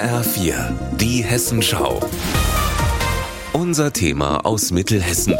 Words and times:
HR4, 0.00 0.72
die 0.96 1.22
Hessenschau. 1.22 2.00
Unser 3.52 3.92
Thema 3.92 4.46
aus 4.46 4.70
Mittelhessen. 4.70 5.34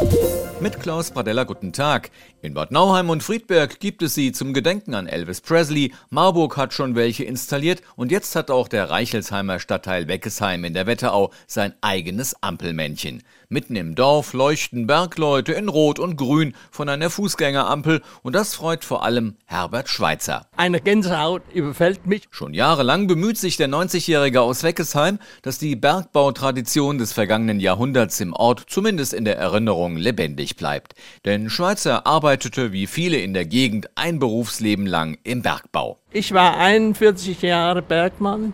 Mit 0.61 0.79
Klaus 0.79 1.09
Pradella 1.09 1.43
guten 1.43 1.73
Tag. 1.73 2.11
In 2.43 2.53
Bad 2.53 2.71
Nauheim 2.71 3.09
und 3.09 3.23
Friedberg 3.23 3.79
gibt 3.79 4.03
es 4.03 4.13
sie 4.13 4.31
zum 4.31 4.53
Gedenken 4.53 4.93
an 4.93 5.07
Elvis 5.07 5.41
Presley. 5.41 5.91
Marburg 6.11 6.55
hat 6.55 6.71
schon 6.71 6.93
welche 6.93 7.23
installiert 7.23 7.81
und 7.95 8.11
jetzt 8.11 8.35
hat 8.35 8.51
auch 8.51 8.67
der 8.67 8.91
Reichelsheimer 8.91 9.57
Stadtteil 9.57 10.07
Weckesheim 10.07 10.63
in 10.63 10.75
der 10.75 10.85
Wetterau 10.85 11.31
sein 11.47 11.73
eigenes 11.81 12.35
Ampelmännchen. 12.43 13.23
Mitten 13.49 13.75
im 13.75 13.95
Dorf 13.95 14.33
leuchten 14.33 14.87
Bergleute 14.87 15.51
in 15.51 15.67
Rot 15.67 15.97
und 15.97 16.15
Grün 16.15 16.53
von 16.69 16.89
einer 16.89 17.09
Fußgängerampel 17.09 18.01
und 18.21 18.33
das 18.33 18.53
freut 18.53 18.85
vor 18.85 19.03
allem 19.03 19.35
Herbert 19.45 19.89
Schweitzer. 19.89 20.47
Eine 20.55 20.79
Gänsehaut 20.79 21.41
überfällt 21.53 22.05
mich. 22.05 22.27
Schon 22.29 22.53
jahrelang 22.53 23.07
bemüht 23.07 23.37
sich 23.37 23.57
der 23.57 23.67
90-Jährige 23.67 24.41
aus 24.41 24.63
Weckesheim, 24.63 25.19
dass 25.41 25.57
die 25.57 25.75
Bergbautradition 25.75 26.99
des 26.99 27.13
vergangenen 27.13 27.59
Jahrhunderts 27.59 28.21
im 28.21 28.33
Ort 28.33 28.63
zumindest 28.67 29.13
in 29.13 29.25
der 29.25 29.37
Erinnerung 29.37 29.97
lebendig 29.97 30.50
übrig 30.51 30.55
bleibt. 30.55 30.95
Denn 31.25 31.49
Schweitzer 31.49 32.05
arbeitete 32.05 32.71
wie 32.71 32.87
viele 32.87 33.17
in 33.17 33.33
der 33.33 33.45
Gegend 33.45 33.89
ein 33.95 34.19
Berufsleben 34.19 34.85
lang 34.85 35.17
im 35.23 35.41
Bergbau. 35.41 35.97
Ich 36.11 36.33
war 36.33 36.57
41 36.57 37.41
Jahre 37.41 37.81
Bergmann, 37.81 38.53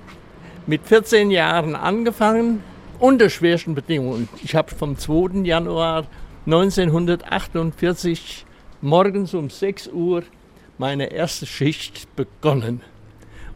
mit 0.66 0.86
14 0.86 1.32
Jahren 1.32 1.76
angefangen, 1.76 2.64
unter 3.00 3.30
schwersten 3.30 3.76
Bedingungen. 3.76 4.28
Ich 4.44 4.56
habe 4.56 4.74
vom 4.74 4.98
2. 4.98 5.44
Januar 5.44 6.08
1948 6.46 8.46
morgens 8.82 9.34
um 9.34 9.50
6 9.50 9.90
Uhr 9.90 10.24
meine 10.78 11.12
erste 11.12 11.46
Schicht 11.46 12.16
begonnen. 12.16 12.82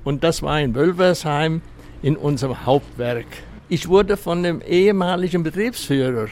Und 0.04 0.24
das 0.24 0.42
war 0.42 0.60
in 0.60 0.76
Wölversheim 0.76 1.62
in 2.02 2.18
unserem 2.18 2.66
Hauptwerk. 2.66 3.28
Ich 3.70 3.88
wurde 3.88 4.18
von 4.18 4.44
dem 4.44 4.62
ehemaligen 4.62 5.44
Betriebsführer 5.44 6.28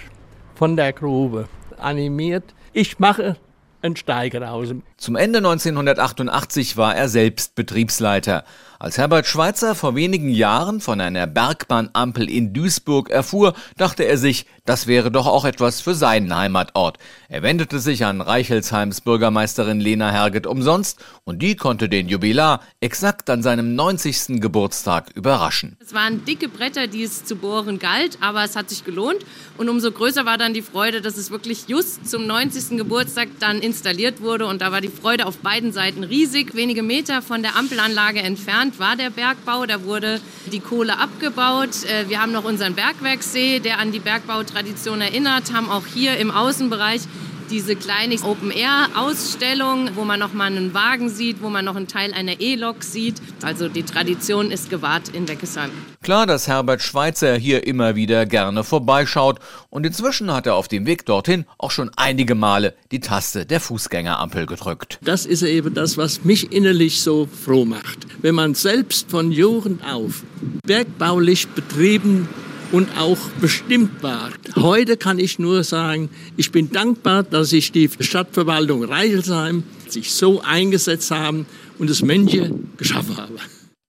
von 0.56 0.76
der 0.76 0.92
Grube 0.92 1.48
animiert. 1.80 2.54
Ich 2.74 3.00
mache 3.00 3.36
einen 3.82 3.96
Steiger 3.96 4.52
aus. 4.52 4.70
Zum 4.98 5.16
Ende 5.16 5.40
1988 5.40 6.78
war 6.78 6.96
er 6.96 7.10
selbst 7.10 7.56
Betriebsleiter. 7.56 8.44
Als 8.82 8.98
Herbert 8.98 9.28
Schweitzer 9.28 9.76
vor 9.76 9.96
wenigen 9.96 10.30
Jahren 10.30 10.80
von 10.80 11.02
einer 11.02 11.28
Bergbahnampel 11.28 12.30
in 12.30 12.54
Duisburg 12.54 13.10
erfuhr, 13.10 13.54
dachte 13.76 14.04
er 14.04 14.18
sich, 14.18 14.46
das 14.64 14.88
wäre 14.88 15.12
doch 15.12 15.28
auch 15.28 15.44
etwas 15.44 15.82
für 15.82 15.96
seinen 15.96 16.34
Heimatort. 16.34 16.98
Er 17.28 17.44
wendete 17.44 17.80
sich 17.80 18.06
an 18.06 18.22
Reichelsheims 18.22 19.02
Bürgermeisterin 19.02 19.82
Lena 19.82 20.12
Herget 20.12 20.48
umsonst 20.48 21.04
und 21.26 21.42
die 21.42 21.58
konnte 21.58 21.90
den 21.90 22.08
Jubilar 22.08 22.62
exakt 22.80 23.30
an 23.30 23.44
seinem 23.44 23.76
90. 23.76 24.40
Geburtstag 24.40 25.12
überraschen. 25.14 25.76
Es 25.82 25.94
waren 25.94 26.24
dicke 26.24 26.48
Bretter, 26.48 26.88
die 26.88 27.04
es 27.04 27.26
zu 27.26 27.36
bohren 27.36 27.80
galt, 27.80 28.20
aber 28.22 28.46
es 28.46 28.56
hat 28.56 28.70
sich 28.70 28.86
gelohnt 28.86 29.26
und 29.58 29.68
umso 29.68 29.92
größer 29.92 30.26
war 30.26 30.38
dann 30.38 30.54
die 30.54 30.62
Freude, 30.62 31.02
dass 31.02 31.18
es 31.18 31.32
wirklich 31.32 31.68
just 31.68 32.10
zum 32.10 32.26
90. 32.26 32.78
Geburtstag 32.78 33.28
dann 33.42 33.60
installiert 33.70 34.22
wurde 34.22 34.48
und 34.48 34.62
da 34.62 34.72
war 34.72 34.82
die 34.82 34.90
Freude 34.90 35.28
auf 35.28 35.38
beiden 35.38 35.72
Seiten 35.72 36.04
riesig, 36.04 36.56
wenige 36.56 36.82
Meter 36.82 37.22
von 37.22 37.44
der 37.44 37.56
Ampelanlage 37.56 38.20
entfernt 38.20 38.80
war 38.80 38.96
der 38.96 39.12
Bergbau. 39.12 39.68
Da 39.68 39.84
wurde 39.84 40.20
die 40.52 40.60
Kohle 40.60 40.98
abgebaut. 40.98 41.84
Äh, 41.84 42.10
wir 42.10 42.20
haben 42.20 42.32
noch 42.32 42.46
unseren 42.46 42.74
Bergwerkssee, 42.74 43.60
der 43.60 43.78
an 43.78 43.92
die 43.92 44.00
Bergbautradition 44.00 45.02
erinnert, 45.02 45.54
haben 45.54 45.70
auch 45.70 45.86
hier 45.86 46.18
im 46.18 46.32
Außenbereich 46.32 47.02
diese 47.50 47.76
kleine 47.76 48.16
Open-Air-Ausstellung, 48.22 49.92
wo 49.96 50.06
man 50.06 50.20
noch 50.20 50.34
mal 50.34 50.46
einen 50.46 50.74
Wagen 50.74 51.10
sieht, 51.10 51.42
wo 51.42 51.50
man 51.50 51.66
noch 51.66 51.76
einen 51.76 51.88
Teil 51.88 52.14
einer 52.14 52.40
E-Lok 52.40 52.84
sieht. 52.84 53.22
Also 53.42 53.70
die 53.70 53.84
Tradition 53.84 54.52
ist 54.52 54.70
gewahrt 54.70 55.10
in 55.10 55.28
Weckesheim. 55.28 55.72
Klar, 56.02 56.28
dass 56.28 56.48
Herbert 56.48 56.82
Schweitzer 56.82 57.36
hier 57.36 57.66
immer 57.68 57.96
wieder 57.96 58.26
gerne 58.26 58.64
vorbeischaut 58.64 59.40
und 59.70 59.86
inzwischen 59.86 60.32
hat 60.34 60.48
er 60.48 60.56
auf 60.56 60.68
dem 60.68 60.86
Weg 60.86 61.06
dorthin 61.06 61.46
auch 61.58 61.72
schon 61.72 61.92
einige 61.96 62.36
Male 62.36 62.74
die 62.92 63.00
Taste 63.00 63.46
der 63.46 63.60
Fußgängerampel 63.60 64.46
gedrückt. 64.46 65.00
Das 65.02 65.26
ist 65.26 65.44
eben 65.44 65.74
das, 65.74 65.98
was 65.98 66.24
mich 66.24 66.52
innerlich 66.52 67.02
so 67.02 67.28
froh 67.28 67.66
macht. 67.66 68.08
Wenn 68.22 68.36
man 68.36 68.56
selbst 68.56 69.10
von 69.10 69.32
Jugend 69.32 69.84
auf 69.84 70.24
bergbaulich 70.66 71.48
betrieben 71.50 72.30
und 72.72 72.98
auch 72.98 73.18
bestimmt 73.42 74.04
war. 74.04 74.30
Heute 74.56 74.98
kann 74.98 75.20
ich 75.20 75.40
nur 75.40 75.64
sagen, 75.64 76.10
ich 76.38 76.52
bin 76.52 76.72
dankbar, 76.72 77.24
dass 77.24 77.50
sich 77.50 77.72
die 77.72 77.90
Stadtverwaltung 78.00 78.84
Reichelsheim 78.84 79.64
sich 79.88 80.12
so 80.12 80.42
eingesetzt 80.42 81.12
haben 81.12 81.46
und 81.78 81.90
das 81.90 82.02
Mönche 82.02 82.52
geschaffen 82.78 83.18
haben. 83.18 83.36